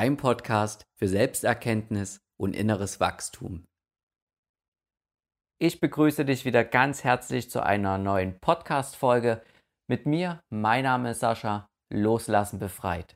dein 0.00 0.16
Podcast 0.16 0.86
für 0.98 1.08
Selbsterkenntnis 1.08 2.22
und 2.40 2.56
inneres 2.56 3.00
Wachstum. 3.00 3.66
Ich 5.60 5.78
begrüße 5.78 6.24
dich 6.24 6.46
wieder 6.46 6.64
ganz 6.64 7.04
herzlich 7.04 7.50
zu 7.50 7.62
einer 7.62 7.98
neuen 7.98 8.40
Podcast-Folge 8.40 9.42
mit 9.90 10.06
mir. 10.06 10.40
Mein 10.48 10.84
Name 10.84 11.10
ist 11.10 11.20
Sascha, 11.20 11.68
Loslassen 11.92 12.58
befreit. 12.58 13.14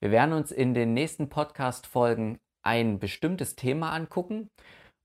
Wir 0.00 0.12
werden 0.12 0.32
uns 0.32 0.52
in 0.52 0.74
den 0.74 0.94
nächsten 0.94 1.28
Podcast-Folgen 1.28 2.38
ein 2.64 3.00
bestimmtes 3.00 3.56
Thema 3.56 3.90
angucken 3.90 4.48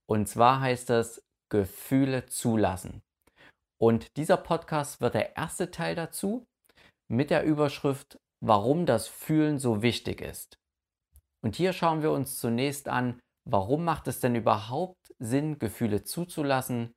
und 0.07 0.29
zwar 0.29 0.61
heißt 0.61 0.91
es 0.91 1.23
Gefühle 1.51 2.27
zulassen. 2.27 3.01
Und 3.81 4.15
dieser 4.17 4.37
Podcast 4.37 5.01
wird 5.01 5.15
der 5.15 5.35
erste 5.35 5.71
Teil 5.71 5.95
dazu 5.95 6.45
mit 7.11 7.31
der 7.31 7.43
Überschrift 7.43 8.19
Warum 8.39 8.85
das 8.85 9.07
Fühlen 9.07 9.57
so 9.57 9.81
wichtig 9.81 10.21
ist. 10.21 10.59
Und 11.47 11.55
hier 11.55 11.71
schauen 11.71 12.01
wir 12.01 12.11
uns 12.11 12.41
zunächst 12.41 12.89
an, 12.89 13.21
warum 13.45 13.85
macht 13.85 14.09
es 14.09 14.19
denn 14.19 14.35
überhaupt 14.35 15.15
Sinn, 15.17 15.59
Gefühle 15.59 16.03
zuzulassen? 16.03 16.93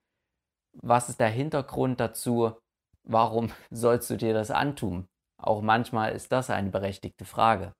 Was 0.73 1.09
ist 1.09 1.21
der 1.21 1.29
Hintergrund 1.29 2.01
dazu? 2.01 2.59
Warum 3.05 3.53
sollst 3.71 4.11
du 4.11 4.17
dir 4.17 4.35
das 4.35 4.51
antun? 4.51 5.07
Auch 5.41 5.63
manchmal 5.63 6.11
ist 6.17 6.33
das 6.33 6.51
eine 6.51 6.71
berechtigte 6.71 7.25
Frage. 7.25 7.77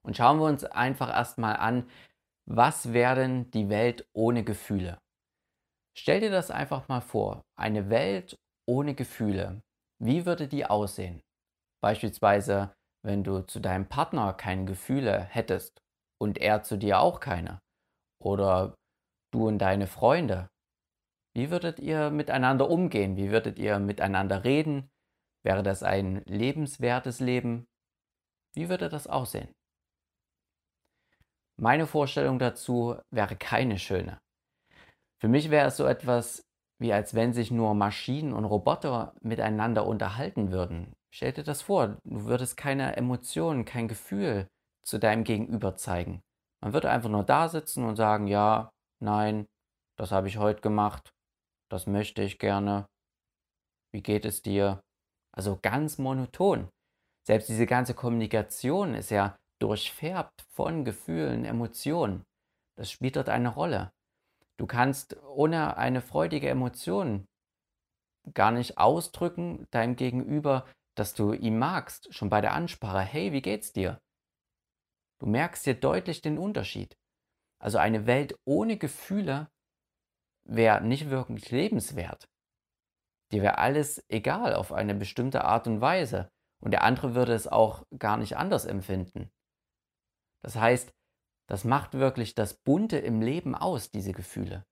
Und 0.00 0.16
schauen 0.16 0.38
wir 0.38 0.46
uns 0.46 0.64
einfach 0.64 1.10
erstmal 1.10 1.56
an, 1.56 1.86
was 2.46 2.94
wäre 2.94 3.16
denn 3.16 3.50
die 3.50 3.68
Welt 3.68 4.08
ohne 4.14 4.42
Gefühle? 4.42 4.96
Stell 5.94 6.20
dir 6.20 6.30
das 6.30 6.50
einfach 6.50 6.88
mal 6.88 7.02
vor, 7.02 7.42
eine 7.56 7.90
Welt 7.90 8.38
ohne 8.66 8.94
Gefühle. 8.94 9.60
Wie 9.98 10.24
würde 10.24 10.48
die 10.48 10.64
aussehen? 10.64 11.20
Beispielsweise, 11.82 12.74
wenn 13.04 13.22
du 13.22 13.40
zu 13.46 13.60
deinem 13.60 13.86
Partner 13.86 14.32
keine 14.32 14.64
Gefühle 14.64 15.20
hättest 15.24 15.82
und 16.18 16.38
er 16.38 16.62
zu 16.62 16.76
dir 16.76 17.00
auch 17.00 17.20
keine. 17.20 17.60
Oder 18.18 18.74
du 19.30 19.46
und 19.48 19.58
deine 19.58 19.86
Freunde. 19.86 20.48
Wie 21.34 21.50
würdet 21.50 21.80
ihr 21.80 22.10
miteinander 22.10 22.70
umgehen? 22.70 23.16
Wie 23.16 23.30
würdet 23.30 23.58
ihr 23.58 23.78
miteinander 23.78 24.44
reden? 24.44 24.90
Wäre 25.44 25.62
das 25.62 25.82
ein 25.82 26.22
lebenswertes 26.24 27.20
Leben? 27.20 27.66
Wie 28.54 28.68
würde 28.68 28.88
das 28.88 29.06
aussehen? 29.06 29.52
Meine 31.56 31.86
Vorstellung 31.86 32.38
dazu 32.38 32.96
wäre 33.10 33.36
keine 33.36 33.78
schöne. 33.78 34.18
Für 35.20 35.28
mich 35.28 35.50
wäre 35.50 35.68
es 35.68 35.76
so 35.76 35.84
etwas 35.84 36.42
wie 36.80 36.92
als 36.92 37.14
wenn 37.14 37.32
sich 37.32 37.50
nur 37.50 37.74
Maschinen 37.74 38.32
und 38.32 38.44
Roboter 38.44 39.14
miteinander 39.20 39.86
unterhalten 39.86 40.50
würden. 40.50 40.92
Stell 41.14 41.32
dir 41.32 41.44
das 41.44 41.62
vor, 41.62 41.96
du 42.02 42.24
würdest 42.24 42.56
keine 42.56 42.96
Emotionen, 42.96 43.64
kein 43.64 43.86
Gefühl 43.86 44.48
zu 44.84 44.98
deinem 44.98 45.22
Gegenüber 45.22 45.76
zeigen. 45.76 46.24
Man 46.60 46.72
würde 46.72 46.90
einfach 46.90 47.08
nur 47.08 47.22
da 47.22 47.48
sitzen 47.48 47.84
und 47.84 47.94
sagen, 47.94 48.26
ja, 48.26 48.72
nein, 49.00 49.46
das 49.96 50.10
habe 50.10 50.26
ich 50.26 50.38
heute 50.38 50.60
gemacht, 50.60 51.12
das 51.70 51.86
möchte 51.86 52.22
ich 52.22 52.40
gerne, 52.40 52.86
wie 53.92 54.02
geht 54.02 54.24
es 54.24 54.42
dir? 54.42 54.80
Also 55.30 55.56
ganz 55.62 55.98
monoton. 55.98 56.68
Selbst 57.24 57.48
diese 57.48 57.66
ganze 57.66 57.94
Kommunikation 57.94 58.94
ist 58.94 59.10
ja 59.10 59.36
durchfärbt 59.60 60.42
von 60.50 60.84
Gefühlen, 60.84 61.44
Emotionen. 61.44 62.24
Das 62.76 62.90
spielt 62.90 63.14
dort 63.14 63.28
eine 63.28 63.50
Rolle. 63.50 63.92
Du 64.56 64.66
kannst 64.66 65.16
ohne 65.22 65.76
eine 65.76 66.00
freudige 66.00 66.48
Emotion 66.48 67.24
gar 68.32 68.50
nicht 68.50 68.78
ausdrücken 68.78 69.68
deinem 69.70 69.94
Gegenüber, 69.94 70.66
dass 70.94 71.14
du 71.14 71.32
ihn 71.32 71.58
magst, 71.58 72.12
schon 72.14 72.30
bei 72.30 72.40
der 72.40 72.54
Ansprache. 72.54 73.00
Hey, 73.00 73.32
wie 73.32 73.42
geht's 73.42 73.72
dir? 73.72 74.00
Du 75.18 75.26
merkst 75.26 75.66
dir 75.66 75.74
deutlich 75.74 76.22
den 76.22 76.38
Unterschied. 76.38 76.96
Also 77.58 77.78
eine 77.78 78.06
Welt 78.06 78.38
ohne 78.44 78.76
Gefühle 78.76 79.50
wäre 80.44 80.82
nicht 80.82 81.10
wirklich 81.10 81.50
lebenswert. 81.50 82.28
Dir 83.32 83.42
wäre 83.42 83.58
alles 83.58 84.04
egal 84.08 84.54
auf 84.54 84.72
eine 84.72 84.94
bestimmte 84.94 85.44
Art 85.44 85.66
und 85.66 85.80
Weise. 85.80 86.30
Und 86.60 86.70
der 86.70 86.82
andere 86.82 87.14
würde 87.14 87.34
es 87.34 87.48
auch 87.48 87.84
gar 87.98 88.16
nicht 88.16 88.36
anders 88.36 88.64
empfinden. 88.64 89.30
Das 90.42 90.56
heißt, 90.56 90.92
das 91.46 91.64
macht 91.64 91.94
wirklich 91.94 92.34
das 92.34 92.54
Bunte 92.54 92.98
im 92.98 93.20
Leben 93.20 93.54
aus, 93.54 93.90
diese 93.90 94.12
Gefühle. 94.12 94.66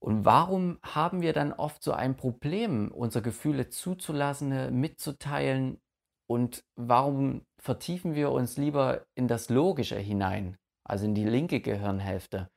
Und 0.00 0.24
warum 0.24 0.78
haben 0.82 1.20
wir 1.20 1.34
dann 1.34 1.52
oft 1.52 1.82
so 1.82 1.92
ein 1.92 2.16
Problem, 2.16 2.90
unsere 2.90 3.22
Gefühle 3.22 3.68
zuzulassen, 3.68 4.80
mitzuteilen? 4.80 5.78
Und 6.26 6.64
warum 6.76 7.44
vertiefen 7.58 8.14
wir 8.14 8.30
uns 8.30 8.56
lieber 8.56 9.04
in 9.14 9.28
das 9.28 9.50
Logische 9.50 9.98
hinein, 9.98 10.56
also 10.84 11.04
in 11.04 11.14
die 11.14 11.24
linke 11.24 11.60
Gehirnhälfte? 11.60 12.48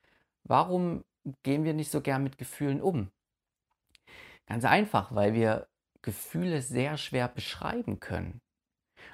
Warum 0.44 1.04
gehen 1.42 1.64
wir 1.64 1.74
nicht 1.74 1.90
so 1.90 2.00
gern 2.00 2.22
mit 2.22 2.38
Gefühlen 2.38 2.80
um? 2.80 3.10
Ganz 4.46 4.64
einfach, 4.64 5.14
weil 5.14 5.34
wir 5.34 5.66
Gefühle 6.02 6.62
sehr 6.62 6.96
schwer 6.96 7.28
beschreiben 7.28 8.00
können. 8.00 8.40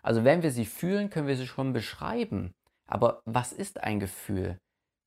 Also 0.02 0.24
wenn 0.24 0.42
wir 0.42 0.50
sie 0.50 0.66
fühlen, 0.66 1.10
können 1.10 1.28
wir 1.28 1.36
sie 1.36 1.46
schon 1.46 1.72
beschreiben. 1.72 2.54
Aber 2.86 3.22
was 3.24 3.52
ist 3.52 3.82
ein 3.82 4.00
Gefühl? 4.00 4.58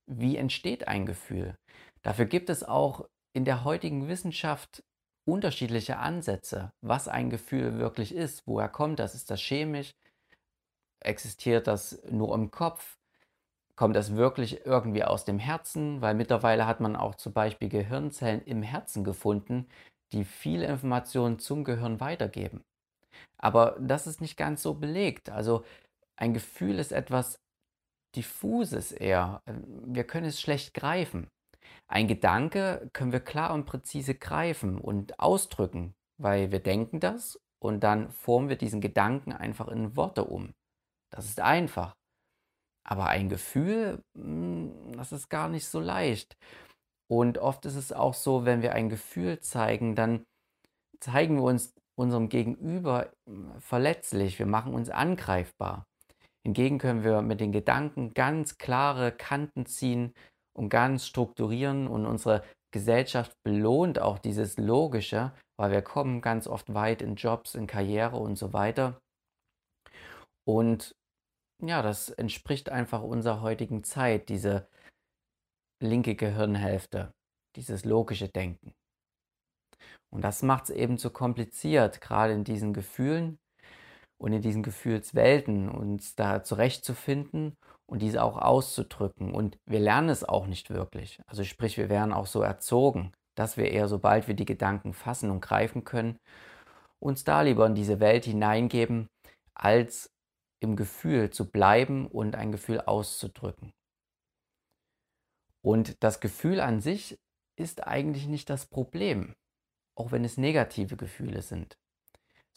Wie 0.08 0.38
entsteht 0.38 0.88
ein 0.88 1.06
Gefühl? 1.06 1.56
Dafür 2.02 2.26
gibt 2.26 2.50
es 2.50 2.64
auch 2.64 3.08
in 3.34 3.46
der 3.46 3.64
heutigen 3.64 4.08
Wissenschaft 4.08 4.84
unterschiedliche 5.26 5.98
Ansätze, 5.98 6.72
was 6.82 7.08
ein 7.08 7.30
Gefühl 7.30 7.78
wirklich 7.80 8.14
ist. 8.14 8.44
Woher 8.46 8.70
kommt 8.70 9.00
das? 9.00 9.16
Ist 9.16 9.32
das 9.32 9.42
chemisch? 9.42 9.96
Existiert 11.00 11.68
das 11.68 12.02
nur 12.10 12.34
im 12.36 12.52
Kopf? 12.52 12.98
Kommt 13.76 13.96
das 13.96 14.16
wirklich 14.16 14.66
irgendwie 14.66 15.04
aus 15.04 15.26
dem 15.26 15.40
Herzen? 15.40 16.02
Weil 16.02 16.14
mittlerweile 16.14 16.68
hat 16.68 16.80
man 16.80 16.96
auch 16.96 17.16
zum 17.16 17.34
Beispiel 17.34 17.70
Gehirnzellen 17.70 18.42
im 18.44 18.62
Herzen 18.62 19.04
gefunden, 19.04 19.68
die 20.12 20.26
viele 20.26 20.68
Informationen 20.68 21.40
zum 21.40 21.64
Gehirn 21.64 22.00
weitergeben. 22.00 22.64
Aber 23.38 23.76
das 23.80 24.08
ist 24.08 24.22
nicht 24.22 24.38
ganz 24.38 24.62
so 24.62 24.76
belegt. 24.76 25.30
Also 25.30 25.66
ein 26.16 26.34
Gefühl 26.34 26.80
ist 26.80 26.92
etwas 26.92 27.40
diffuses 28.16 28.92
eher. 28.92 29.42
Wir 29.46 30.04
können 30.04 30.28
es 30.28 30.40
schlecht 30.40 30.74
greifen. 30.74 31.28
Ein 31.88 32.08
Gedanke 32.08 32.90
können 32.94 33.12
wir 33.12 33.20
klar 33.20 33.54
und 33.54 33.66
präzise 33.66 34.16
greifen 34.16 34.80
und 34.80 35.20
ausdrücken, 35.20 35.94
weil 36.18 36.52
wir 36.52 36.60
denken 36.60 37.00
das 37.00 37.40
und 37.60 37.82
dann 37.84 38.12
formen 38.12 38.50
wir 38.50 38.58
diesen 38.58 38.82
Gedanken 38.82 39.32
einfach 39.32 39.68
in 39.68 39.96
Worte 39.96 40.26
um. 40.26 40.54
Das 41.12 41.26
ist 41.26 41.40
einfach. 41.40 41.96
Aber 42.86 43.08
ein 43.08 43.30
Gefühl, 43.30 44.04
hm, 44.18 44.94
das 44.94 45.12
ist 45.12 45.30
gar 45.30 45.50
nicht 45.50 45.68
so 45.68 45.80
leicht. 45.80 46.36
Und 47.10 47.38
oft 47.38 47.66
ist 47.66 47.76
es 47.76 47.94
auch 47.94 48.14
so, 48.14 48.46
wenn 48.46 48.62
wir 48.62 48.74
ein 48.74 48.90
Gefühl 48.90 49.40
zeigen, 49.40 49.96
dann 49.96 50.26
zeigen 51.00 51.38
wir 51.38 51.44
uns 51.44 51.74
unserem 51.96 52.30
Gegenüber 52.30 53.12
hm, 53.28 53.60
verletzlich, 53.60 54.40
wir 54.40 54.46
machen 54.46 54.74
uns 54.74 54.90
angreifbar. 54.90 55.86
Hingegen 56.46 56.78
können 56.78 57.04
wir 57.06 57.22
mit 57.22 57.40
den 57.40 57.54
Gedanken 57.54 58.14
ganz 58.14 58.58
klare 58.58 59.14
Kanten 59.14 59.66
ziehen 59.66 60.14
und 60.56 60.70
ganz 60.70 61.06
strukturieren 61.06 61.88
und 61.88 62.06
unsere 62.06 62.44
Gesellschaft 62.72 63.36
belohnt 63.44 64.00
auch 64.00 64.20
dieses 64.20 64.58
Logische, 64.58 65.32
weil 65.58 65.72
wir 65.72 65.82
kommen 65.82 66.22
ganz 66.22 66.48
oft 66.48 66.74
weit 66.74 67.02
in 67.02 67.16
Jobs, 67.16 67.56
in 67.56 67.68
Karriere 67.68 68.18
und 68.18 68.36
so 68.36 68.54
weiter. 68.54 69.00
Und 70.46 70.96
ja, 71.62 71.82
das 71.82 72.10
entspricht 72.10 72.70
einfach 72.70 73.02
unserer 73.02 73.42
heutigen 73.42 73.84
Zeit, 73.84 74.30
diese 74.30 74.68
linke 75.82 76.16
Gehirnhälfte, 76.16 77.14
dieses 77.56 77.86
logische 77.86 78.28
Denken. 78.28 78.74
Und 80.12 80.22
das 80.22 80.44
macht 80.44 80.66
es 80.66 80.70
eben 80.72 80.98
so 80.98 81.10
kompliziert, 81.10 82.02
gerade 82.02 82.34
in 82.34 82.44
diesen 82.44 82.74
Gefühlen 82.74 83.40
und 84.24 84.32
in 84.32 84.42
diesen 84.42 84.64
Gefühlswelten, 84.64 85.70
uns 85.70 86.16
da 86.16 86.44
zurechtzufinden 86.44 87.58
und 87.86 88.02
diese 88.02 88.24
auch 88.24 88.38
auszudrücken. 88.38 89.34
Und 89.34 89.58
wir 89.66 89.80
lernen 89.80 90.10
es 90.10 90.24
auch 90.24 90.48
nicht 90.48 90.70
wirklich. 90.70 91.20
Also 91.28 91.44
sprich, 91.44 91.78
wir 91.78 91.90
werden 91.90 92.14
auch 92.14 92.28
so 92.28 92.42
erzogen, 92.42 93.12
dass 93.36 93.58
wir 93.58 93.72
eher, 93.72 93.88
sobald 93.88 94.28
wir 94.28 94.36
die 94.36 94.46
Gedanken 94.46 94.94
fassen 94.94 95.30
und 95.30 95.42
greifen 95.42 95.84
können, 95.84 96.18
uns 97.00 97.24
da 97.26 97.42
lieber 97.42 97.66
in 97.66 97.76
diese 97.76 98.00
Welt 98.00 98.24
hineingeben, 98.26 99.10
als 99.54 100.10
im 100.62 100.76
Gefühl 100.78 101.30
zu 101.30 101.52
bleiben 101.52 102.08
und 102.08 102.36
ein 102.36 102.54
Gefühl 102.54 102.80
auszudrücken. 102.80 103.74
Und 105.62 106.02
das 106.02 106.22
Gefühl 106.22 106.62
an 106.62 106.80
sich 106.80 107.20
ist 107.58 107.86
eigentlich 107.86 108.28
nicht 108.28 108.50
das 108.50 108.66
Problem 108.66 109.36
auch 109.96 110.12
wenn 110.12 110.26
es 110.26 110.38
negative 110.38 110.98
Gefühle 110.98 111.42
sind, 111.42 111.78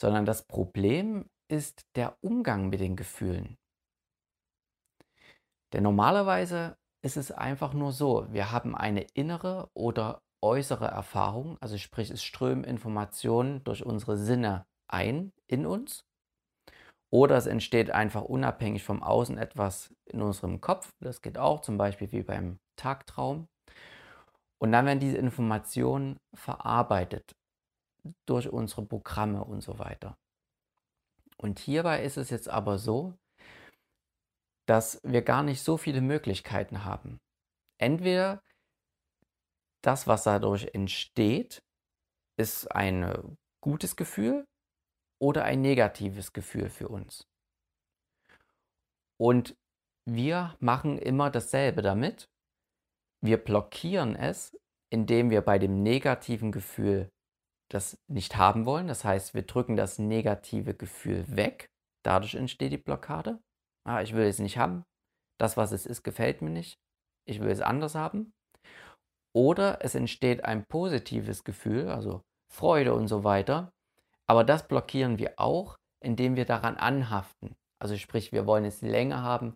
sondern 0.00 0.24
das 0.24 0.46
Problem 0.46 1.28
ist 1.48 1.87
der 1.96 2.16
Umgang 2.22 2.69
mit 2.69 2.81
den 2.81 2.96
Gefühlen. 2.96 3.56
Denn 5.72 5.82
normalerweise 5.82 6.76
ist 7.02 7.16
es 7.16 7.31
einfach 7.31 7.72
nur 7.72 7.93
so, 7.93 8.26
wir 8.32 8.50
haben 8.50 8.75
eine 8.75 9.02
innere 9.14 9.70
oder 9.75 10.22
äußere 10.43 10.87
Erfahrung, 10.87 11.56
also 11.60 11.78
sprich 11.78 12.10
es 12.10 12.22
strömen 12.22 12.64
Informationen 12.64 13.62
durch 13.64 13.84
unsere 13.84 14.16
Sinne 14.16 14.66
ein 14.88 15.32
in 15.48 15.66
uns 15.66 16.04
Oder 17.10 17.37
es 17.37 17.46
entsteht 17.46 17.90
einfach 17.90 18.22
unabhängig 18.22 18.84
vom 18.84 19.02
Außen 19.02 19.38
etwas 19.38 19.94
in 20.06 20.22
unserem 20.22 20.60
Kopf. 20.60 20.92
Das 21.00 21.22
geht 21.22 21.38
auch 21.38 21.60
zum 21.60 21.78
Beispiel 21.78 22.10
wie 22.12 22.22
beim 22.22 22.58
Tagtraum. 22.76 23.49
Und 24.58 24.72
dann 24.72 24.87
werden 24.87 25.00
diese 25.00 25.16
Informationen 25.19 26.19
verarbeitet 26.34 27.37
durch 28.26 28.50
unsere 28.50 28.84
Programme 28.87 29.44
und 29.44 29.62
so 29.62 29.78
weiter. 29.78 30.16
Und 31.38 31.58
hierbei 31.58 32.02
ist 32.02 32.16
es 32.16 32.30
jetzt 32.30 32.48
aber 32.48 32.78
so, 32.78 33.14
dass 34.66 35.00
wir 35.04 35.22
gar 35.22 35.42
nicht 35.42 35.62
so 35.62 35.76
viele 35.76 36.00
Möglichkeiten 36.00 36.84
haben. 36.84 37.20
Entweder 37.78 38.42
das, 39.82 40.06
was 40.06 40.24
dadurch 40.24 40.74
entsteht, 40.74 41.62
ist 42.38 42.66
ein 42.72 43.36
gutes 43.62 43.96
Gefühl 43.96 44.46
oder 45.20 45.44
ein 45.44 45.60
negatives 45.60 46.32
Gefühl 46.32 46.68
für 46.68 46.88
uns. 46.88 47.26
Und 49.18 49.56
wir 50.08 50.56
machen 50.60 50.98
immer 50.98 51.30
dasselbe 51.30 51.82
damit. 51.82 52.28
Wir 53.22 53.38
blockieren 53.38 54.14
es, 54.14 54.56
indem 54.90 55.30
wir 55.30 55.40
bei 55.42 55.58
dem 55.58 55.82
negativen 55.82 56.52
Gefühl 56.52 57.10
das 57.68 57.98
nicht 58.08 58.36
haben 58.36 58.66
wollen. 58.66 58.88
Das 58.88 59.04
heißt, 59.04 59.34
wir 59.34 59.42
drücken 59.42 59.76
das 59.76 59.98
negative 59.98 60.74
Gefühl 60.74 61.24
weg. 61.28 61.70
Dadurch 62.04 62.34
entsteht 62.34 62.72
die 62.72 62.78
Blockade. 62.78 63.40
Ah, 63.84 64.02
ich 64.02 64.14
will 64.14 64.26
es 64.26 64.38
nicht 64.38 64.58
haben. 64.58 64.84
Das, 65.38 65.56
was 65.56 65.72
es 65.72 65.86
ist, 65.86 66.02
gefällt 66.02 66.42
mir 66.42 66.50
nicht. 66.50 66.78
Ich 67.26 67.40
will 67.40 67.50
es 67.50 67.60
anders 67.60 67.94
haben. 67.94 68.32
Oder 69.34 69.84
es 69.84 69.94
entsteht 69.94 70.44
ein 70.44 70.64
positives 70.66 71.44
Gefühl, 71.44 71.90
also 71.90 72.22
Freude 72.50 72.94
und 72.94 73.08
so 73.08 73.22
weiter. 73.24 73.72
Aber 74.26 74.44
das 74.44 74.66
blockieren 74.66 75.18
wir 75.18 75.34
auch, 75.36 75.76
indem 76.00 76.36
wir 76.36 76.46
daran 76.46 76.76
anhaften. 76.76 77.54
Also 77.78 77.96
sprich, 77.96 78.32
wir 78.32 78.46
wollen 78.46 78.64
es 78.64 78.80
länger 78.80 79.22
haben, 79.22 79.54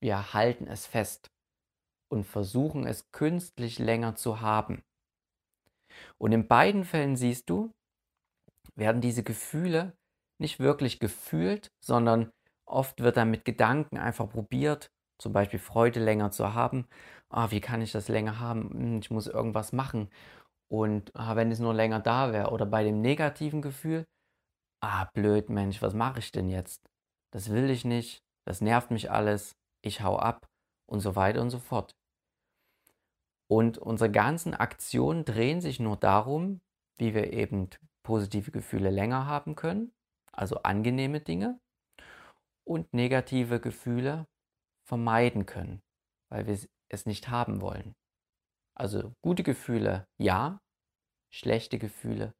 wir 0.00 0.32
halten 0.32 0.66
es 0.66 0.86
fest 0.86 1.28
und 2.10 2.24
versuchen 2.24 2.86
es 2.86 3.10
künstlich 3.12 3.78
länger 3.78 4.14
zu 4.14 4.40
haben. 4.40 4.82
Und 6.18 6.32
in 6.32 6.48
beiden 6.48 6.84
Fällen 6.84 7.16
siehst 7.16 7.50
du, 7.50 7.72
werden 8.74 9.00
diese 9.00 9.22
Gefühle 9.22 9.96
nicht 10.38 10.60
wirklich 10.60 10.98
gefühlt, 10.98 11.72
sondern 11.80 12.30
oft 12.66 13.00
wird 13.00 13.16
dann 13.16 13.30
mit 13.30 13.44
Gedanken 13.44 13.96
einfach 13.96 14.28
probiert, 14.28 14.90
zum 15.18 15.32
Beispiel 15.32 15.58
Freude 15.58 16.00
länger 16.00 16.30
zu 16.30 16.54
haben. 16.54 16.86
Ah, 17.30 17.50
wie 17.50 17.60
kann 17.60 17.80
ich 17.80 17.92
das 17.92 18.08
länger 18.08 18.38
haben? 18.38 18.70
Hm, 18.70 18.98
ich 18.98 19.10
muss 19.10 19.26
irgendwas 19.26 19.72
machen. 19.72 20.10
Und 20.68 21.14
ah, 21.14 21.36
wenn 21.36 21.50
es 21.50 21.58
nur 21.58 21.74
länger 21.74 22.00
da 22.00 22.32
wäre. 22.32 22.50
Oder 22.50 22.66
bei 22.66 22.84
dem 22.84 23.00
negativen 23.00 23.62
Gefühl, 23.62 24.04
ah, 24.82 25.06
blöd 25.14 25.48
Mensch, 25.50 25.82
was 25.82 25.94
mache 25.94 26.18
ich 26.18 26.32
denn 26.32 26.48
jetzt? 26.48 26.82
Das 27.32 27.50
will 27.50 27.70
ich 27.70 27.84
nicht, 27.84 28.22
das 28.46 28.60
nervt 28.60 28.90
mich 28.90 29.10
alles, 29.10 29.56
ich 29.82 30.02
hau 30.02 30.18
ab 30.18 30.46
und 30.86 31.00
so 31.00 31.16
weiter 31.16 31.40
und 31.42 31.50
so 31.50 31.58
fort. 31.58 31.94
Und 33.48 33.78
unsere 33.78 34.10
ganzen 34.10 34.54
Aktionen 34.54 35.24
drehen 35.24 35.60
sich 35.60 35.78
nur 35.78 35.96
darum, 35.96 36.60
wie 36.98 37.14
wir 37.14 37.32
eben 37.32 37.70
positive 38.02 38.50
Gefühle 38.50 38.90
länger 38.90 39.26
haben 39.26 39.54
können, 39.54 39.92
also 40.32 40.62
angenehme 40.62 41.20
Dinge, 41.20 41.60
und 42.64 42.92
negative 42.92 43.60
Gefühle 43.60 44.26
vermeiden 44.84 45.46
können, 45.46 45.82
weil 46.28 46.46
wir 46.46 46.58
es 46.88 47.06
nicht 47.06 47.28
haben 47.28 47.60
wollen. 47.60 47.94
Also 48.74 49.14
gute 49.22 49.42
Gefühle 49.42 50.06
ja, 50.18 50.60
schlechte 51.30 51.78
Gefühle 51.78 52.34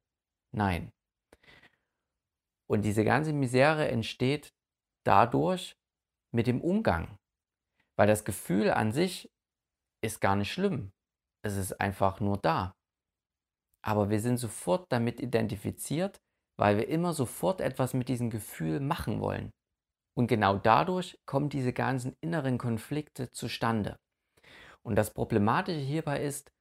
nein. 0.51 0.91
Und 2.67 2.83
diese 2.83 3.05
ganze 3.05 3.31
Misere 3.31 3.87
entsteht 3.87 4.53
dadurch 5.05 5.77
mit 6.31 6.47
dem 6.47 6.61
Umgang, 6.61 7.17
weil 7.95 8.07
das 8.07 8.25
Gefühl 8.25 8.71
an 8.71 8.91
sich 8.91 9.31
ist 10.01 10.19
gar 10.19 10.35
nicht 10.35 10.51
schlimm. 10.51 10.91
Es 11.47 11.57
ist 11.57 11.79
einfach 11.79 12.19
nur 12.19 12.37
da. 12.37 12.73
Aber 13.83 14.09
wir 14.09 14.19
sind 14.19 14.37
sofort 14.37 14.85
damit 14.91 15.21
identifiziert, 15.21 16.19
weil 16.59 16.77
wir 16.77 16.87
immer 16.87 17.13
sofort 17.13 17.61
etwas 17.61 17.93
mit 17.93 18.09
diesem 18.09 18.29
Gefühl 18.29 18.79
machen 18.79 19.21
wollen. 19.21 19.51
Und 20.17 20.27
genau 20.27 20.57
dadurch 20.57 21.17
kommen 21.25 21.49
diese 21.49 21.73
ganzen 21.73 22.15
inneren 22.21 22.57
Konflikte 22.57 23.31
zustande. 23.31 23.97
Und 24.83 24.95
das 24.95 25.13
Problematische 25.13 25.79
hierbei 25.79 26.23
ist, 26.23 26.51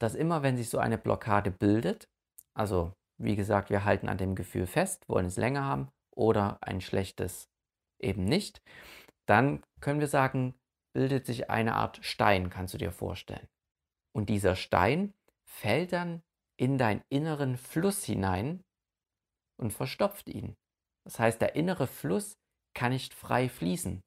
dass 0.00 0.14
immer 0.14 0.42
wenn 0.42 0.56
sich 0.56 0.68
so 0.68 0.78
eine 0.78 0.98
Blockade 0.98 1.50
bildet, 1.50 2.08
also 2.54 2.92
wie 3.18 3.36
gesagt, 3.36 3.70
wir 3.70 3.84
halten 3.84 4.08
an 4.08 4.18
dem 4.18 4.34
Gefühl 4.34 4.66
fest, 4.66 5.08
wollen 5.08 5.26
es 5.26 5.36
länger 5.36 5.62
haben 5.62 5.88
oder 6.14 6.58
ein 6.60 6.80
schlechtes 6.80 7.48
eben 8.00 8.24
nicht, 8.24 8.60
dann 9.26 9.62
können 9.80 10.00
wir 10.00 10.08
sagen, 10.08 10.54
bildet 10.92 11.26
sich 11.26 11.50
eine 11.50 11.74
Art 11.74 12.04
Stein, 12.04 12.50
kannst 12.50 12.74
du 12.74 12.78
dir 12.78 12.92
vorstellen. 12.92 13.46
Und 14.14 14.28
dieser 14.28 14.56
Stein 14.56 15.12
fällt 15.44 15.92
dann 15.92 16.22
in 16.56 16.78
deinen 16.78 17.02
inneren 17.08 17.56
Fluss 17.56 18.04
hinein 18.04 18.62
und 19.60 19.72
verstopft 19.72 20.28
ihn. 20.28 20.54
Das 21.04 21.18
heißt, 21.18 21.40
der 21.40 21.56
innere 21.56 21.86
Fluss 21.86 22.36
kann 22.74 22.92
nicht 22.92 23.12
frei 23.14 23.48
fließen. 23.48 24.00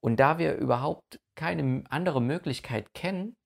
Und 0.00 0.20
da 0.20 0.38
wir 0.38 0.56
überhaupt 0.56 1.20
keine 1.34 1.84
andere 1.90 2.22
Möglichkeit 2.22 2.94
kennen, 2.94 3.36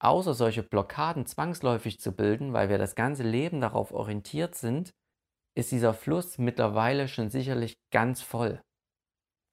außer 0.00 0.34
solche 0.34 0.62
Blockaden 0.62 1.26
zwangsläufig 1.26 2.00
zu 2.00 2.12
bilden, 2.12 2.52
weil 2.52 2.68
wir 2.68 2.78
das 2.78 2.94
ganze 2.94 3.22
Leben 3.22 3.60
darauf 3.60 3.92
orientiert 3.92 4.54
sind, 4.54 4.92
ist 5.54 5.70
dieser 5.70 5.94
Fluss 5.94 6.38
mittlerweile 6.38 7.08
schon 7.08 7.30
sicherlich 7.30 7.76
ganz 7.90 8.22
voll. 8.22 8.60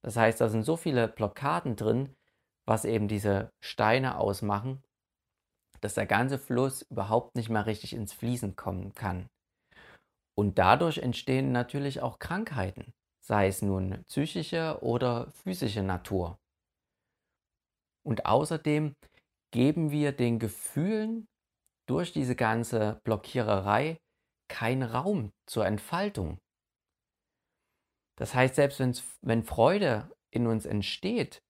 Das 0.03 0.15
heißt, 0.15 0.39
da 0.41 0.49
sind 0.49 0.63
so 0.63 0.77
viele 0.77 1.07
Blockaden 1.07 1.75
drin, 1.75 2.15
was 2.65 2.85
eben 2.85 3.07
diese 3.07 3.51
Steine 3.63 4.17
ausmachen, 4.17 4.81
dass 5.81 5.93
der 5.93 6.05
ganze 6.05 6.37
Fluss 6.37 6.83
überhaupt 6.83 7.35
nicht 7.35 7.49
mehr 7.49 7.65
richtig 7.65 7.93
ins 7.93 8.13
Fließen 8.13 8.55
kommen 8.55 8.93
kann. 8.93 9.27
Und 10.37 10.57
dadurch 10.57 10.99
entstehen 10.99 11.51
natürlich 11.51 12.01
auch 12.01 12.19
Krankheiten, 12.19 12.93
sei 13.21 13.47
es 13.47 13.61
nun 13.61 14.03
psychische 14.05 14.79
oder 14.81 15.29
physische 15.31 15.83
Natur. 15.83 16.37
Und 18.05 18.25
außerdem 18.25 18.93
geben 19.51 19.91
wir 19.91 20.11
den 20.11 20.39
Gefühlen 20.39 21.27
durch 21.87 22.13
diese 22.13 22.35
ganze 22.35 23.01
Blockiererei 23.03 23.97
keinen 24.49 24.83
Raum 24.83 25.31
zur 25.47 25.65
Entfaltung. 25.65 26.39
Das 28.17 28.33
heißt, 28.33 28.55
selbst 28.55 28.79
wenn 29.21 29.43
Freude 29.43 30.11
in 30.31 30.47
uns 30.47 30.65
entsteht, 30.65 31.41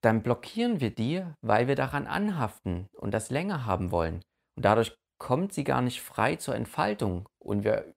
dann 0.00 0.22
blockieren 0.22 0.80
wir 0.80 0.94
die, 0.94 1.24
weil 1.40 1.66
wir 1.66 1.74
daran 1.74 2.06
anhaften 2.06 2.88
und 2.96 3.12
das 3.12 3.30
länger 3.30 3.66
haben 3.66 3.90
wollen. 3.90 4.22
Und 4.56 4.64
dadurch 4.64 4.96
kommt 5.18 5.52
sie 5.52 5.64
gar 5.64 5.82
nicht 5.82 6.00
frei 6.00 6.36
zur 6.36 6.54
Entfaltung 6.54 7.28
und 7.38 7.64
wir 7.64 7.92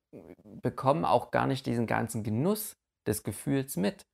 bekommen 0.61 1.05
auch 1.05 1.31
gar 1.31 1.47
nicht 1.47 1.65
diesen 1.65 1.87
ganzen 1.87 2.23
Genuss 2.23 2.75
des 3.07 3.23
Gefühls 3.23 3.77
mit. 3.77 4.05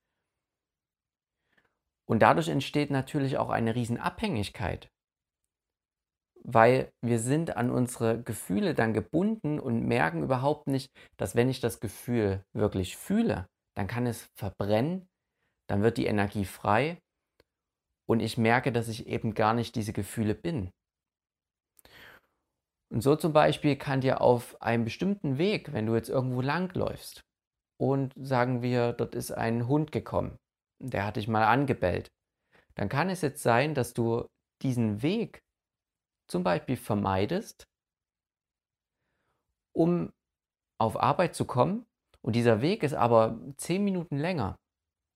Und 2.05 2.21
dadurch 2.21 2.47
entsteht 2.47 2.89
natürlich 2.89 3.37
auch 3.37 3.49
eine 3.49 3.75
Riesenabhängigkeit, 3.75 4.89
weil 6.43 6.89
wir 7.01 7.19
sind 7.19 7.57
an 7.57 7.69
unsere 7.69 8.21
Gefühle 8.21 8.73
dann 8.73 8.93
gebunden 8.93 9.59
und 9.59 9.85
merken 9.85 10.23
überhaupt 10.23 10.67
nicht, 10.67 10.89
dass 11.17 11.35
wenn 11.35 11.49
ich 11.49 11.59
das 11.59 11.79
Gefühl 11.79 12.43
wirklich 12.53 12.95
fühle, 12.95 13.47
dann 13.75 13.87
kann 13.87 14.05
es 14.05 14.29
verbrennen, 14.35 15.07
dann 15.69 15.81
wird 15.83 15.97
die 15.97 16.05
Energie 16.05 16.45
frei 16.45 16.97
und 18.07 18.21
ich 18.21 18.37
merke, 18.37 18.71
dass 18.71 18.87
ich 18.87 19.07
eben 19.07 19.33
gar 19.33 19.53
nicht 19.53 19.75
diese 19.75 19.93
Gefühle 19.93 20.33
bin. 20.33 20.71
Und 22.89 23.01
so 23.01 23.15
zum 23.15 23.33
Beispiel 23.33 23.75
kann 23.75 24.01
dir 24.01 24.21
auf 24.21 24.61
einem 24.61 24.85
bestimmten 24.85 25.37
Weg, 25.37 25.73
wenn 25.73 25.85
du 25.85 25.95
jetzt 25.95 26.09
irgendwo 26.09 26.41
langläufst 26.41 27.21
und 27.77 28.13
sagen 28.15 28.61
wir, 28.61 28.93
dort 28.93 29.13
ist 29.13 29.31
ein 29.31 29.67
Hund 29.67 29.91
gekommen, 29.91 30.37
der 30.81 31.05
hat 31.05 31.17
dich 31.17 31.27
mal 31.27 31.43
angebellt, 31.43 32.07
dann 32.75 32.87
kann 32.87 33.09
es 33.09 33.21
jetzt 33.21 33.43
sein, 33.43 33.75
dass 33.75 33.93
du 33.93 34.25
diesen 34.61 35.01
Weg 35.01 35.43
zum 36.29 36.43
Beispiel 36.43 36.77
vermeidest, 36.77 37.65
um 39.75 40.13
auf 40.79 40.97
Arbeit 41.01 41.35
zu 41.35 41.45
kommen 41.45 41.85
und 42.21 42.35
dieser 42.35 42.61
Weg 42.61 42.83
ist 42.83 42.93
aber 42.93 43.37
zehn 43.57 43.83
Minuten 43.83 44.17
länger 44.17 44.55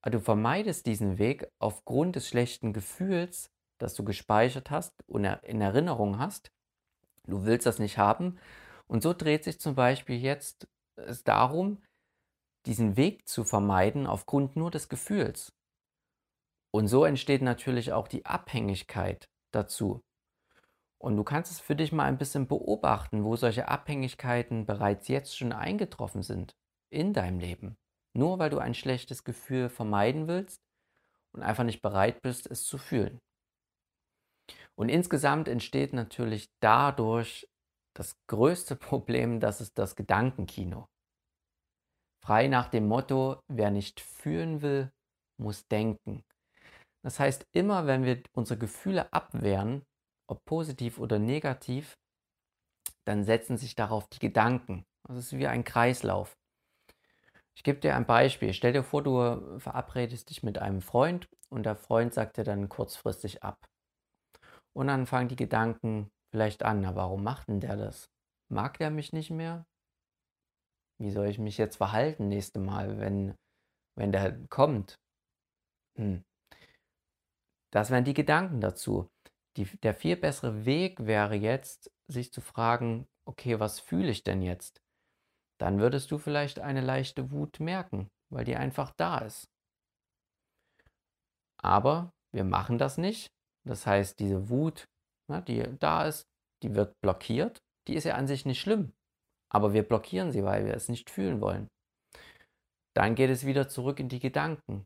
Du 0.10 0.20
vermeidest 0.20 0.88
diesen 0.88 1.20
Weg 1.20 1.48
aufgrund 1.60 2.15
des 2.15 2.27
schlechten 2.27 2.74
Gefühls, 2.74 3.51
das 3.77 3.93
du 3.93 4.03
gespeichert 4.03 4.72
hast 4.72 4.93
und 5.08 5.25
in 5.25 5.62
Erinnerung 5.62 6.17
hast. 6.17 6.51
Du 7.27 7.46
willst 7.46 7.65
das 7.67 7.79
nicht 7.79 7.98
haben. 7.98 8.39
Und 8.88 9.03
so 9.03 9.13
dreht 9.13 9.43
sich 9.43 9.60
zum 9.60 9.75
Beispiel 9.75 10.17
jetzt 10.17 10.67
es 10.96 11.24
darum, 11.24 11.81
diesen 12.65 12.98
Weg 12.98 13.27
zu 13.27 13.43
vermeiden 13.43 14.08
aufgrund 14.08 14.55
nur 14.55 14.72
des 14.72 14.89
Gefühls. 14.89 15.53
Und 16.72 16.88
so 16.88 17.05
entsteht 17.05 17.41
natürlich 17.41 17.93
auch 17.93 18.08
die 18.08 18.25
Abhängigkeit 18.25 19.29
dazu. 19.51 20.01
Und 21.00 21.17
du 21.17 21.24
kannst 21.24 21.51
es 21.51 21.60
für 21.60 21.75
dich 21.75 21.91
mal 21.91 22.05
ein 22.05 22.17
bisschen 22.17 22.48
beobachten, 22.48 23.24
wo 23.24 23.36
solche 23.36 23.67
Abhängigkeiten 23.67 24.65
bereits 24.65 25.08
jetzt 25.08 25.36
schon 25.36 25.51
eingetroffen 25.51 26.22
sind 26.22 26.55
in 26.91 27.13
deinem 27.13 27.39
Leben. 27.39 27.75
Nur 28.13 28.39
weil 28.39 28.49
du 28.49 28.59
ein 28.59 28.73
schlechtes 28.73 29.23
Gefühl 29.23 29.69
vermeiden 29.69 30.27
willst 30.27 30.59
und 31.33 31.43
einfach 31.43 31.63
nicht 31.63 31.81
bereit 31.81 32.21
bist, 32.21 32.49
es 32.49 32.65
zu 32.65 32.77
fühlen. 32.77 33.19
Und 34.75 34.89
insgesamt 34.89 35.47
entsteht 35.47 35.93
natürlich 35.93 36.49
dadurch 36.61 37.47
das 37.95 38.15
größte 38.27 38.75
Problem, 38.77 39.39
das 39.39 39.61
ist 39.61 39.77
das 39.77 39.95
Gedankenkino. 39.95 40.87
Frei 42.23 42.47
nach 42.47 42.69
dem 42.69 42.87
Motto, 42.87 43.39
wer 43.47 43.71
nicht 43.71 43.99
fühlen 43.99 44.61
will, 44.61 44.91
muss 45.39 45.67
denken. 45.67 46.23
Das 47.03 47.19
heißt, 47.19 47.47
immer 47.51 47.87
wenn 47.87 48.03
wir 48.03 48.21
unsere 48.33 48.59
Gefühle 48.59 49.11
abwehren, 49.11 49.83
ob 50.29 50.45
positiv 50.45 50.99
oder 50.99 51.17
negativ, 51.17 51.97
dann 53.05 53.23
setzen 53.23 53.57
sich 53.57 53.75
darauf 53.75 54.07
die 54.09 54.19
Gedanken. 54.19 54.85
Das 55.07 55.17
ist 55.17 55.33
wie 55.33 55.47
ein 55.47 55.63
Kreislauf. 55.63 56.37
Ich 57.55 57.63
gebe 57.63 57.79
dir 57.79 57.96
ein 57.96 58.05
Beispiel. 58.05 58.53
Stell 58.53 58.74
dir 58.74 58.84
vor, 58.84 59.03
du 59.03 59.60
verabredest 59.60 60.29
dich 60.29 60.43
mit 60.43 60.58
einem 60.58 60.81
Freund 60.81 61.27
und 61.50 61.63
der 61.63 61.75
Freund 61.75 62.13
sagt 62.13 62.38
dir 62.38 62.43
dann 62.43 62.70
kurzfristig 62.70 63.43
ab. 63.43 63.67
Und 64.74 64.88
dann 64.88 65.05
fangen 65.05 65.27
die 65.27 65.36
Gedanken 65.36 66.10
vielleicht 66.31 66.63
an, 66.63 66.81
na 66.81 66.96
warum 66.96 67.24
macht 67.24 67.50
denn 67.50 67.60
der 67.60 67.75
das? 67.75 68.10
Mag 68.50 68.77
der 68.77 68.89
mich 68.89 69.13
nicht 69.13 69.31
mehr? 69.31 69.65
Wie 70.98 71.12
soll 71.12 71.27
ich 71.27 71.39
mich 71.39 71.58
jetzt 71.58 71.77
verhalten 71.77 72.27
nächste 72.27 72.60
Mal, 72.60 73.00
wenn, 73.00 73.36
wenn 73.98 74.12
der 74.12 74.48
kommt? 74.48 75.00
Hm. 75.98 76.24
Das 77.74 77.89
wären 77.89 78.03
die 78.03 78.13
Gedanken 78.13 78.62
dazu. 78.62 79.10
Die, 79.58 79.65
der 79.79 79.93
viel 79.93 80.15
bessere 80.15 80.65
Weg 80.65 81.05
wäre 81.05 81.36
jetzt, 81.36 81.91
sich 82.08 82.31
zu 82.31 82.41
fragen, 82.41 83.08
okay, 83.25 83.60
was 83.60 83.79
fühle 83.79 84.12
ich 84.12 84.24
denn 84.24 84.41
jetzt? 84.41 84.80
Dann 85.61 85.79
würdest 85.79 86.09
du 86.09 86.17
vielleicht 86.17 86.59
eine 86.59 86.81
leichte 86.81 87.29
Wut 87.31 87.59
merken, 87.59 88.09
weil 88.33 88.45
die 88.45 88.55
einfach 88.55 88.91
da 88.97 89.19
ist. 89.19 89.45
Aber 91.61 92.09
wir 92.33 92.43
machen 92.43 92.79
das 92.79 92.97
nicht. 92.97 93.27
Das 93.63 93.85
heißt, 93.85 94.19
diese 94.19 94.49
Wut, 94.49 94.85
die 95.47 95.63
da 95.77 96.05
ist, 96.07 96.23
die 96.63 96.73
wird 96.73 96.99
blockiert. 97.01 97.59
Die 97.87 97.93
ist 97.93 98.05
ja 98.05 98.15
an 98.15 98.25
sich 98.25 98.43
nicht 98.43 98.59
schlimm. 98.59 98.91
Aber 99.53 99.71
wir 99.73 99.83
blockieren 99.83 100.31
sie, 100.31 100.43
weil 100.43 100.65
wir 100.65 100.73
es 100.73 100.89
nicht 100.89 101.11
fühlen 101.11 101.41
wollen. 101.41 101.67
Dann 102.95 103.13
geht 103.13 103.29
es 103.29 103.45
wieder 103.45 103.69
zurück 103.69 103.99
in 103.99 104.09
die 104.09 104.19
Gedanken. 104.19 104.85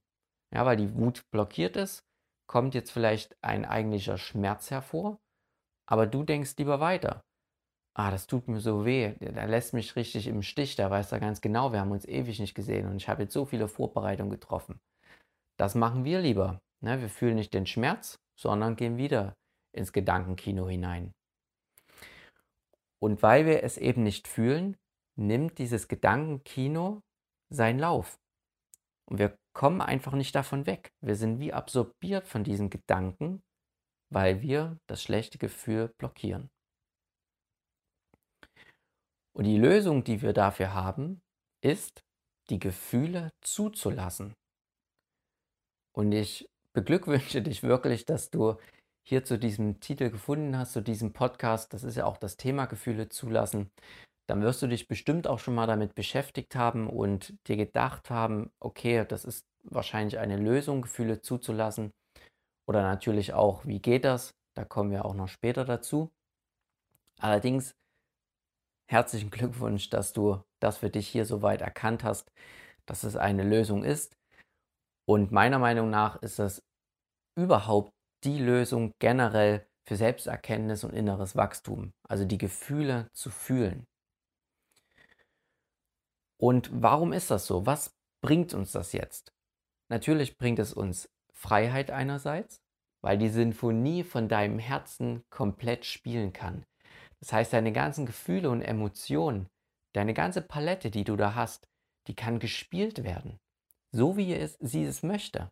Ja, 0.54 0.66
weil 0.66 0.76
die 0.76 0.94
Wut 0.96 1.22
blockiert 1.32 1.78
ist, 1.78 2.02
kommt 2.48 2.76
jetzt 2.76 2.92
vielleicht 2.92 3.34
ein 3.42 3.64
eigentlicher 3.64 4.18
Schmerz 4.18 4.72
hervor, 4.72 5.20
aber 5.90 6.06
du 6.06 6.24
denkst 6.24 6.56
lieber 6.58 6.82
weiter. 6.82 7.25
Ah, 7.98 8.12
das 8.12 8.28
tut 8.28 8.50
mir 8.50 8.60
so 8.60 8.84
weh, 8.84 9.14
der 9.22 9.48
lässt 9.48 9.74
mich 9.74 9.96
richtig 9.96 10.28
im 10.28 10.42
Stich, 10.42 10.76
der 10.76 10.92
weiß 10.92 11.10
da 11.10 11.18
ganz 11.18 11.40
genau, 11.40 11.72
wir 11.72 11.80
haben 11.80 11.92
uns 11.92 12.06
ewig 12.06 12.40
nicht 12.42 12.54
gesehen 12.54 12.90
und 12.90 12.98
ich 12.98 13.08
habe 13.08 13.24
jetzt 13.24 13.34
so 13.34 13.46
viele 13.46 13.70
Vorbereitungen 13.70 14.32
getroffen. 14.32 14.82
Das 15.58 15.76
machen 15.76 16.04
wir 16.04 16.20
lieber. 16.20 16.60
Ne? 16.84 17.00
Wir 17.00 17.08
fühlen 17.08 17.36
nicht 17.36 17.54
den 17.54 17.66
Schmerz, 17.66 18.20
sondern 18.38 18.76
gehen 18.76 18.98
wieder 18.98 19.34
ins 19.74 19.94
Gedankenkino 19.94 20.68
hinein. 20.68 21.14
Und 23.02 23.24
weil 23.24 23.46
wir 23.46 23.64
es 23.64 23.78
eben 23.78 24.04
nicht 24.04 24.28
fühlen, 24.28 24.76
nimmt 25.18 25.58
dieses 25.58 25.88
Gedankenkino 25.88 27.02
seinen 27.50 27.80
Lauf. 27.80 28.18
Und 29.10 29.20
wir 29.20 29.38
kommen 29.54 29.80
einfach 29.80 30.14
nicht 30.14 30.36
davon 30.36 30.66
weg. 30.66 30.90
Wir 31.02 31.16
sind 31.16 31.40
wie 31.40 31.54
absorbiert 31.54 32.28
von 32.28 32.44
diesen 32.44 32.70
Gedanken, 32.70 33.42
weil 34.12 34.42
wir 34.42 34.78
das 34.88 35.02
schlechte 35.02 35.38
Gefühl 35.38 35.94
blockieren. 35.98 36.50
Und 39.36 39.46
die 39.46 39.58
Lösung, 39.58 40.04
die 40.04 40.22
wir 40.22 40.34
dafür 40.34 40.74
haben, 40.74 41.22
ist, 41.62 42.02
die 42.50 42.60
Gefühle 42.60 43.32
zuzulassen. 43.42 44.34
Und 45.94 46.12
ich 46.12 46.48
beglückwünsche 46.74 47.42
dich 47.42 47.64
wirklich, 47.64 48.06
dass 48.06 48.30
du 48.30 48.56
hier 49.08 49.24
zu 49.24 49.38
diesem 49.38 49.80
Titel 49.80 50.10
gefunden 50.10 50.58
hast, 50.58 50.74
zu 50.74 50.82
diesem 50.82 51.14
Podcast. 51.14 51.74
Das 51.74 51.84
ist 51.84 51.96
ja 51.96 52.06
auch 52.06 52.18
das 52.18 52.38
Thema 52.38 52.66
Gefühle 52.66 53.10
zulassen 53.10 53.72
dann 54.28 54.42
wirst 54.42 54.62
du 54.62 54.68
dich 54.68 54.88
bestimmt 54.88 55.28
auch 55.28 55.40
schon 55.40 55.56
mal 55.56 55.68
damit 55.68 55.94
beschäftigt 55.96 56.56
haben 56.56 56.90
und 56.90 57.36
dir 57.48 57.58
gedacht 57.58 58.10
haben, 58.10 58.52
okay, 58.60 59.06
das 59.08 59.24
ist 59.24 59.46
wahrscheinlich 59.64 60.18
eine 60.18 60.38
Lösung, 60.38 60.82
Gefühle 60.82 61.22
zuzulassen. 61.22 61.92
Oder 62.68 62.82
natürlich 62.82 63.34
auch, 63.34 63.66
wie 63.66 63.80
geht 63.80 64.06
das? 64.06 64.34
Da 64.56 64.66
kommen 64.66 64.92
wir 64.92 65.06
auch 65.06 65.14
noch 65.14 65.28
später 65.28 65.66
dazu. 65.66 66.12
Allerdings 67.20 67.76
herzlichen 68.88 69.32
Glückwunsch, 69.32 69.90
dass 69.90 70.14
du 70.14 70.42
das 70.60 70.78
für 70.78 70.90
dich 70.90 71.08
hier 71.08 71.26
soweit 71.26 71.62
erkannt 71.62 72.04
hast, 72.04 72.32
dass 72.86 73.04
es 73.04 73.16
eine 73.16 73.44
Lösung 73.44 73.84
ist. 73.84 74.16
Und 75.08 75.32
meiner 75.32 75.60
Meinung 75.60 75.90
nach 75.90 76.22
ist 76.22 76.40
das 76.40 76.64
überhaupt 77.38 77.92
die 78.24 78.40
Lösung 78.40 78.92
generell 79.00 79.68
für 79.88 79.96
Selbsterkenntnis 79.96 80.84
und 80.84 80.94
inneres 80.94 81.36
Wachstum. 81.36 81.92
Also 82.08 82.26
die 82.26 82.38
Gefühle 82.38 83.08
zu 83.14 83.30
fühlen. 83.30 83.86
Und 86.38 86.70
warum 86.72 87.14
ist 87.14 87.32
das 87.32 87.46
so? 87.46 87.66
Was 87.66 87.92
bringt 88.22 88.54
uns 88.54 88.72
das 88.72 88.94
jetzt? 88.94 89.32
Natürlich 89.90 90.38
bringt 90.38 90.60
es 90.60 90.74
uns 90.74 91.08
Freiheit 91.34 91.92
einerseits, 91.92 92.58
weil 93.02 93.18
die 93.18 93.30
Sinfonie 93.30 94.04
von 94.04 94.28
deinem 94.28 94.58
Herzen 94.58 95.24
komplett 95.30 95.86
spielen 95.86 96.34
kann. 96.34 96.66
Das 97.20 97.34
heißt, 97.34 97.54
deine 97.54 97.72
ganzen 97.72 98.06
Gefühle 98.06 98.50
und 98.50 98.62
Emotionen, 98.62 99.48
deine 99.94 100.14
ganze 100.14 100.42
Palette, 100.42 100.92
die 100.92 101.04
du 101.04 101.16
da 101.16 101.36
hast, 101.36 101.68
die 102.08 102.16
kann 102.16 102.40
gespielt 102.40 103.04
werden, 103.04 103.40
so 103.92 104.18
wie 104.18 104.34
es, 104.34 104.58
sie 104.60 104.84
es 104.84 105.04
möchte. 105.04 105.50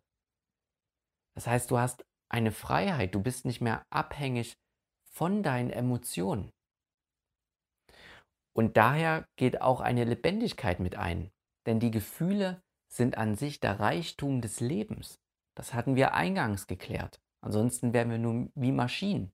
Das 1.34 1.46
heißt, 1.46 1.70
du 1.70 1.78
hast 1.78 2.04
eine 2.28 2.52
Freiheit, 2.52 3.14
du 3.14 3.20
bist 3.20 3.44
nicht 3.44 3.60
mehr 3.60 3.84
abhängig 3.90 4.56
von 5.10 5.42
deinen 5.42 5.70
Emotionen. 5.70 6.50
Und 8.56 8.76
daher 8.76 9.26
geht 9.36 9.60
auch 9.60 9.80
eine 9.80 10.04
Lebendigkeit 10.04 10.78
mit 10.78 10.96
ein. 10.96 11.30
Denn 11.66 11.80
die 11.80 11.90
Gefühle 11.90 12.62
sind 12.88 13.18
an 13.18 13.34
sich 13.34 13.58
der 13.58 13.80
Reichtum 13.80 14.40
des 14.40 14.60
Lebens. 14.60 15.18
Das 15.56 15.74
hatten 15.74 15.96
wir 15.96 16.14
eingangs 16.14 16.66
geklärt. 16.66 17.20
Ansonsten 17.40 17.92
wären 17.92 18.10
wir 18.10 18.18
nur 18.18 18.48
wie 18.54 18.72
Maschinen. 18.72 19.32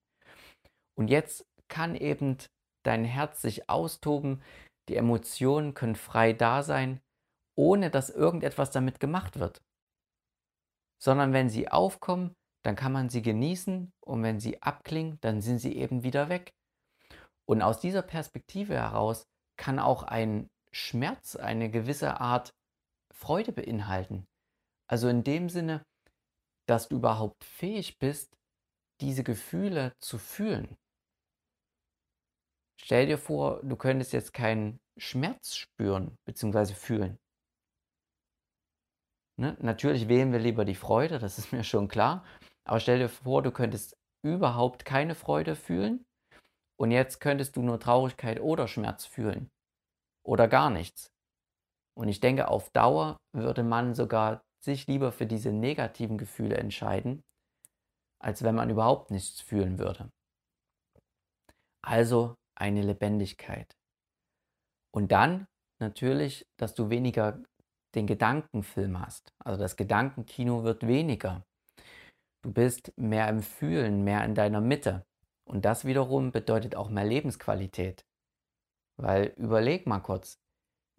Und 0.97 1.09
jetzt 1.09 1.47
kann 1.71 1.95
eben 1.95 2.37
dein 2.83 3.05
Herz 3.07 3.41
sich 3.41 3.71
austoben, 3.71 4.43
die 4.91 4.97
Emotionen 4.97 5.73
können 5.73 5.97
frei 5.97 6.35
da 6.35 6.63
sein, 6.63 7.01
ohne 7.57 7.91
dass 7.91 8.11
irgendetwas 8.11 8.71
damit 8.71 9.01
gemacht 9.01 9.39
wird. 9.39 9.63
Sondern 11.03 11.33
wenn 11.33 11.49
sie 11.49 11.69
aufkommen, 11.69 12.35
dann 12.63 12.77
kann 12.77 12.93
man 12.93 13.09
sie 13.09 13.23
genießen 13.23 13.91
und 14.05 14.23
wenn 14.23 14.39
sie 14.39 14.63
abklingen, 14.63 15.19
dann 15.23 15.41
sind 15.41 15.59
sie 15.59 15.77
eben 15.77 16.03
wieder 16.03 16.29
weg. 16.29 16.53
Und 17.47 17.63
aus 17.63 17.81
dieser 17.81 18.03
Perspektive 18.03 18.75
heraus 18.75 19.25
kann 19.57 19.79
auch 19.79 20.03
ein 20.03 20.49
Schmerz 20.73 21.37
eine 21.37 21.71
gewisse 21.71 22.21
Art 22.21 22.51
Freude 23.13 23.53
beinhalten. 23.53 24.27
Also 24.87 25.09
in 25.09 25.25
dem 25.25 25.49
Sinne, 25.49 25.83
dass 26.67 26.89
du 26.89 26.97
überhaupt 26.97 27.45
fähig 27.45 27.99
bist, 27.99 28.37
diese 29.01 29.25
Gefühle 29.25 29.93
zu 30.01 30.19
fühlen. 30.19 30.77
Stell 32.83 33.07
dir 33.07 33.19
vor, 33.19 33.61
du 33.63 33.77
könntest 33.77 34.13
jetzt 34.13 34.33
keinen 34.33 34.81
Schmerz 34.97 35.55
spüren 35.55 36.17
bzw. 36.25 36.75
fühlen. 36.75 37.19
Ne? 39.39 39.57
Natürlich 39.61 40.09
wählen 40.09 40.33
wir 40.33 40.39
lieber 40.39 40.65
die 40.65 40.75
Freude, 40.75 41.19
das 41.19 41.39
ist 41.39 41.53
mir 41.53 41.63
schon 41.63 41.89
klar. 41.89 42.25
Aber 42.65 42.81
stell 42.81 42.99
dir 42.99 43.09
vor, 43.09 43.43
du 43.43 43.53
könntest 43.53 43.97
überhaupt 44.23 44.85
keine 44.85 45.15
Freude 45.15 45.57
fühlen 45.57 46.05
und 46.79 46.91
jetzt 46.91 47.21
könntest 47.21 47.57
du 47.57 47.63
nur 47.63 47.79
Traurigkeit 47.79 48.41
oder 48.41 48.67
Schmerz 48.67 49.05
fühlen. 49.07 49.51
Oder 50.27 50.49
gar 50.49 50.71
nichts. 50.71 51.11
Und 51.97 52.09
ich 52.09 52.21
denke, 52.21 52.49
auf 52.49 52.71
Dauer 52.71 53.17
würde 53.35 53.63
man 53.63 53.95
sogar 53.95 54.43
sich 54.65 54.87
lieber 54.87 55.13
für 55.13 55.27
diese 55.27 55.53
negativen 55.53 56.19
Gefühle 56.19 56.57
entscheiden, 56.57 57.23
als 58.23 58.43
wenn 58.43 58.55
man 58.55 58.71
überhaupt 58.71 59.11
nichts 59.11 59.41
fühlen 59.41 59.79
würde. 59.79 60.11
Also 61.83 62.35
eine 62.61 62.83
Lebendigkeit. 62.83 63.77
Und 64.95 65.13
dann 65.13 65.47
natürlich, 65.81 66.47
dass 66.59 66.75
du 66.75 66.91
weniger 66.91 67.43
den 67.95 68.07
Gedankenfilm 68.07 69.01
hast. 69.01 69.33
Also 69.45 69.61
das 69.61 69.77
Gedankenkino 69.77 70.65
wird 70.65 70.87
weniger. 70.87 71.45
Du 72.43 72.53
bist 72.53 72.93
mehr 72.97 73.29
im 73.29 73.43
Fühlen, 73.43 74.05
mehr 74.05 74.25
in 74.25 74.35
deiner 74.35 74.61
Mitte. 74.61 75.05
Und 75.45 75.65
das 75.65 75.85
wiederum 75.85 76.33
bedeutet 76.33 76.77
auch 76.77 76.89
mehr 76.91 77.05
Lebensqualität. 77.05 78.05
Weil 78.97 79.35
überleg 79.37 79.87
mal 79.87 80.01
kurz, 80.01 80.39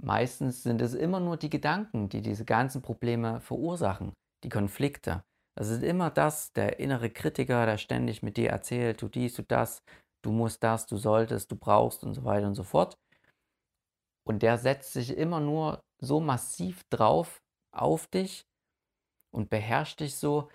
meistens 0.01 0.63
sind 0.63 0.81
es 0.81 0.93
immer 0.93 1.19
nur 1.19 1.37
die 1.37 1.49
Gedanken, 1.49 2.09
die 2.09 2.21
diese 2.21 2.45
ganzen 2.45 2.81
Probleme 2.81 3.39
verursachen, 3.39 4.13
die 4.43 4.49
Konflikte. 4.49 5.23
Das 5.55 5.69
ist 5.69 5.83
immer 5.83 6.09
das, 6.09 6.53
der 6.53 6.79
innere 6.79 7.09
Kritiker, 7.09 7.65
der 7.65 7.77
ständig 7.77 8.23
mit 8.23 8.37
dir 8.37 8.49
erzählt, 8.49 9.01
du 9.01 9.07
dies, 9.07 9.35
du 9.35 9.43
das, 9.43 9.83
du 10.21 10.31
musst 10.31 10.63
das, 10.63 10.85
du 10.85 10.97
solltest, 10.97 11.51
du 11.51 11.55
brauchst 11.55 12.03
und 12.03 12.13
so 12.13 12.23
weiter 12.23 12.47
und 12.47 12.55
so 12.55 12.63
fort. 12.63 12.97
Und 14.23 14.43
der 14.43 14.57
setzt 14.57 14.93
sich 14.93 15.17
immer 15.17 15.39
nur 15.39 15.81
so 15.99 16.19
massiv 16.19 16.83
drauf 16.89 17.41
auf 17.73 18.07
dich 18.07 18.43
und 19.33 19.49
beherrscht 19.49 19.99
dich 19.99 20.15
so, 20.15 20.49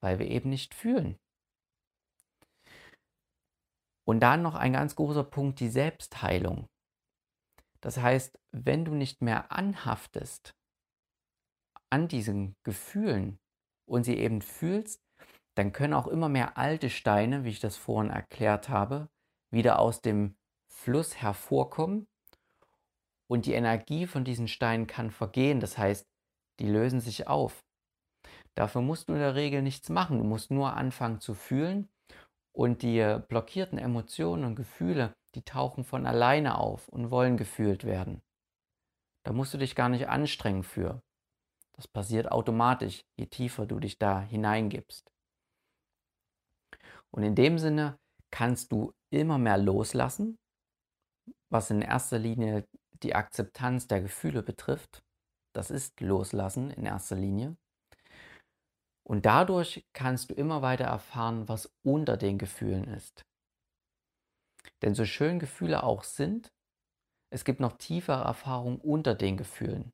weil 0.00 0.18
wir 0.18 0.26
eben 0.26 0.50
nicht 0.50 0.74
fühlen. 0.74 1.16
Und 4.04 4.20
dann 4.20 4.42
noch 4.42 4.54
ein 4.54 4.72
ganz 4.72 4.96
großer 4.96 5.24
Punkt, 5.24 5.60
die 5.60 5.68
Selbstheilung. 5.68 6.66
Das 7.80 7.98
heißt, 7.98 8.38
wenn 8.52 8.84
du 8.84 8.94
nicht 8.94 9.22
mehr 9.22 9.50
anhaftest 9.50 10.54
an 11.90 12.08
diesen 12.08 12.54
Gefühlen 12.64 13.38
und 13.86 14.04
sie 14.04 14.16
eben 14.16 14.42
fühlst, 14.42 15.00
dann 15.54 15.72
können 15.72 15.94
auch 15.94 16.06
immer 16.06 16.28
mehr 16.28 16.56
alte 16.56 16.90
Steine, 16.90 17.44
wie 17.44 17.50
ich 17.50 17.60
das 17.60 17.76
vorhin 17.76 18.10
erklärt 18.10 18.68
habe, 18.68 19.08
wieder 19.50 19.78
aus 19.78 20.00
dem 20.00 20.36
Fluss 20.66 21.16
hervorkommen 21.16 22.06
und 23.28 23.46
die 23.46 23.52
Energie 23.52 24.06
von 24.06 24.24
diesen 24.24 24.48
Steinen 24.48 24.86
kann 24.86 25.10
vergehen. 25.10 25.60
Das 25.60 25.78
heißt, 25.78 26.06
die 26.58 26.68
lösen 26.68 27.00
sich 27.00 27.28
auf. 27.28 27.64
Dafür 28.54 28.82
musst 28.82 29.08
du 29.08 29.14
in 29.14 29.20
der 29.20 29.34
Regel 29.34 29.62
nichts 29.62 29.88
machen. 29.88 30.18
Du 30.18 30.24
musst 30.24 30.50
nur 30.50 30.74
anfangen 30.74 31.20
zu 31.20 31.34
fühlen 31.34 31.88
und 32.52 32.82
die 32.82 33.18
blockierten 33.28 33.78
Emotionen 33.78 34.44
und 34.44 34.56
Gefühle, 34.56 35.14
die 35.34 35.42
tauchen 35.42 35.84
von 35.84 36.06
alleine 36.06 36.58
auf 36.58 36.88
und 36.88 37.10
wollen 37.10 37.36
gefühlt 37.36 37.84
werden. 37.84 38.22
Da 39.24 39.32
musst 39.32 39.54
du 39.54 39.58
dich 39.58 39.74
gar 39.74 39.88
nicht 39.88 40.08
anstrengen 40.08 40.62
für. 40.62 41.02
Das 41.72 41.88
passiert 41.88 42.30
automatisch, 42.30 43.04
je 43.16 43.26
tiefer 43.26 43.66
du 43.66 43.80
dich 43.80 43.98
da 43.98 44.20
hineingibst. 44.20 45.11
Und 47.14 47.22
in 47.22 47.34
dem 47.34 47.58
Sinne 47.58 47.98
kannst 48.30 48.72
du 48.72 48.92
immer 49.10 49.38
mehr 49.38 49.58
loslassen, 49.58 50.38
was 51.50 51.70
in 51.70 51.82
erster 51.82 52.18
Linie 52.18 52.66
die 53.02 53.14
Akzeptanz 53.14 53.86
der 53.86 54.00
Gefühle 54.00 54.42
betrifft. 54.42 55.04
Das 55.54 55.70
ist 55.70 56.00
Loslassen 56.00 56.70
in 56.70 56.86
erster 56.86 57.16
Linie. 57.16 57.56
Und 59.04 59.26
dadurch 59.26 59.84
kannst 59.92 60.30
du 60.30 60.34
immer 60.34 60.62
weiter 60.62 60.84
erfahren, 60.84 61.48
was 61.48 61.70
unter 61.82 62.16
den 62.16 62.38
Gefühlen 62.38 62.84
ist. 62.84 63.24
Denn 64.80 64.94
so 64.94 65.04
schön 65.04 65.38
Gefühle 65.38 65.82
auch 65.82 66.04
sind, 66.04 66.52
es 67.30 67.44
gibt 67.44 67.60
noch 67.60 67.76
tiefere 67.78 68.24
Erfahrungen 68.24 68.80
unter 68.80 69.14
den 69.14 69.36
Gefühlen, 69.36 69.92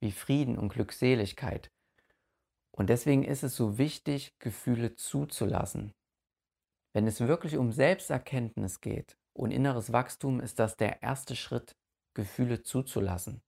wie 0.00 0.12
Frieden 0.12 0.58
und 0.58 0.68
Glückseligkeit. 0.70 1.70
Und 2.70 2.90
deswegen 2.90 3.24
ist 3.24 3.42
es 3.42 3.56
so 3.56 3.78
wichtig, 3.78 4.38
Gefühle 4.38 4.94
zuzulassen. 4.94 5.92
Wenn 6.94 7.06
es 7.06 7.20
wirklich 7.20 7.56
um 7.56 7.72
Selbsterkenntnis 7.72 8.80
geht 8.80 9.16
und 9.36 9.50
inneres 9.50 9.92
Wachstum, 9.92 10.40
ist 10.40 10.58
das 10.58 10.76
der 10.76 11.02
erste 11.02 11.36
Schritt, 11.36 11.76
Gefühle 12.14 12.62
zuzulassen. 12.62 13.42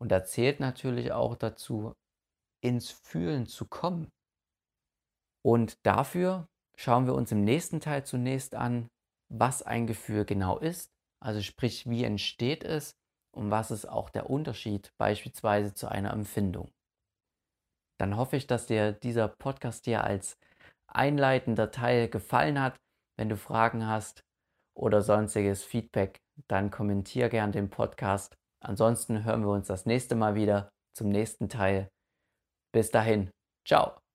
Und 0.00 0.10
da 0.10 0.24
zählt 0.24 0.60
natürlich 0.60 1.12
auch 1.12 1.36
dazu, 1.36 1.94
ins 2.62 2.90
Fühlen 2.90 3.46
zu 3.46 3.66
kommen. 3.66 4.10
Und 5.42 5.78
dafür 5.86 6.48
schauen 6.76 7.06
wir 7.06 7.14
uns 7.14 7.32
im 7.32 7.44
nächsten 7.44 7.80
Teil 7.80 8.04
zunächst 8.04 8.54
an, 8.54 8.88
was 9.30 9.62
ein 9.62 9.86
Gefühl 9.86 10.24
genau 10.24 10.58
ist, 10.58 10.90
also 11.22 11.40
sprich, 11.40 11.88
wie 11.88 12.04
entsteht 12.04 12.64
es 12.64 12.96
und 13.32 13.50
was 13.50 13.70
ist 13.70 13.86
auch 13.86 14.10
der 14.10 14.28
Unterschied 14.28 14.92
beispielsweise 14.98 15.72
zu 15.74 15.88
einer 15.88 16.12
Empfindung. 16.12 16.70
Dann 17.98 18.16
hoffe 18.16 18.36
ich, 18.36 18.46
dass 18.46 18.66
dir 18.66 18.92
dieser 18.92 19.28
Podcast 19.28 19.86
dir 19.86 20.04
als 20.04 20.38
einleitender 20.94 21.70
Teil 21.70 22.08
gefallen 22.08 22.60
hat. 22.60 22.76
Wenn 23.18 23.28
du 23.28 23.36
Fragen 23.36 23.86
hast 23.86 24.20
oder 24.74 25.02
sonstiges 25.02 25.62
Feedback, 25.62 26.18
dann 26.48 26.70
kommentier 26.70 27.28
gern 27.28 27.52
den 27.52 27.70
Podcast. 27.70 28.34
Ansonsten 28.62 29.24
hören 29.24 29.42
wir 29.42 29.50
uns 29.50 29.66
das 29.66 29.86
nächste 29.86 30.14
Mal 30.14 30.34
wieder 30.34 30.70
zum 30.96 31.08
nächsten 31.08 31.48
Teil. 31.48 31.88
Bis 32.72 32.90
dahin, 32.90 33.30
ciao. 33.66 34.09